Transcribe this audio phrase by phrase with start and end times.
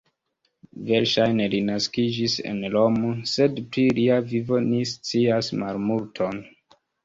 [0.87, 6.45] Verŝajne li naskiĝis en Romo, sed pri lia vivo ni scias malmulton.